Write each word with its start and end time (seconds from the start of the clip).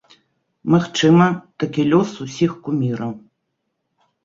Магчыма, 0.75 1.27
такі 1.65 1.85
лёс 1.93 2.15
усіх 2.27 2.51
куміраў. 2.65 3.15